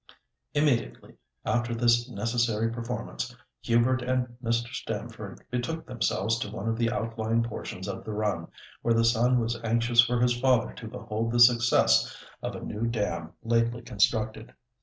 Immediately 0.55 1.13
after 1.45 1.75
this 1.75 2.09
necessary 2.09 2.71
performance, 2.71 3.35
Hubert 3.61 4.01
and 4.01 4.35
Mr. 4.43 4.73
Stamford 4.73 5.43
betook 5.51 5.85
themselves 5.85 6.39
to 6.39 6.49
one 6.49 6.67
of 6.67 6.75
the 6.75 6.89
outlying 6.89 7.43
portions 7.43 7.87
of 7.87 8.03
the 8.03 8.11
run, 8.11 8.47
where 8.81 8.95
the 8.95 9.05
son 9.05 9.39
was 9.39 9.61
anxious 9.63 10.01
for 10.01 10.19
his 10.19 10.35
father 10.39 10.73
to 10.73 10.87
behold 10.87 11.31
the 11.31 11.39
success 11.39 12.17
of 12.41 12.55
a 12.55 12.61
new 12.61 12.87
dam 12.87 13.33
lately 13.43 13.83
constructed. 13.83 14.55